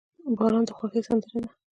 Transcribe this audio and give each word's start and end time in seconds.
•باران 0.37 0.63
د 0.67 0.69
خوښۍ 0.77 1.01
سندره 1.07 1.37
ده. 1.43 1.49